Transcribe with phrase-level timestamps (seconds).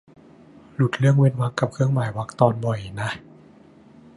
[0.75, 3.09] หลุดเรื่องเว้นวรรคกับเครื่องหมายวรรคตอนบ่อยนะ